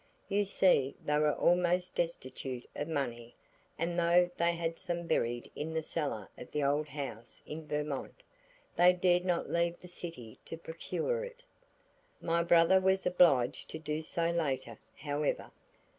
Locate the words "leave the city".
9.51-10.39